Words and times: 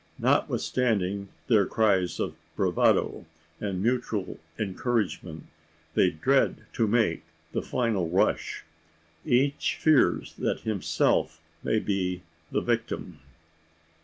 Notwithstanding 0.17 1.29
their 1.47 1.67
cries 1.67 2.19
of 2.19 2.35
bravado, 2.55 3.27
and 3.59 3.83
mutual 3.83 4.39
encouragement, 4.57 5.45
they 5.93 6.09
dread 6.09 6.65
to 6.73 6.87
make 6.87 7.21
the 7.51 7.61
final 7.61 8.09
rush. 8.09 8.63
Each 9.27 9.75
fears 9.79 10.33
that 10.39 10.61
himself 10.61 11.39
may 11.63 11.77
be 11.77 12.23
the 12.51 12.61
victim! 12.61 13.19